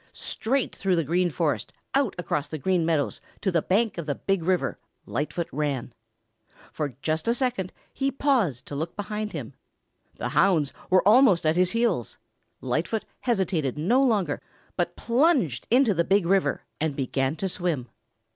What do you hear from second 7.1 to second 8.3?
a second he